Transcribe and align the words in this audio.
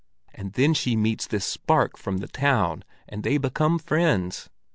And 0.33 0.53
then 0.53 0.73
she 0.73 0.95
meets 0.95 1.27
this 1.27 1.45
spark 1.45 1.95
from 1.95 2.17
the 2.17 2.27
town, 2.27 2.83
and 3.07 3.21
they 3.21 3.37
become 3.37 3.77
friends. 3.77 4.49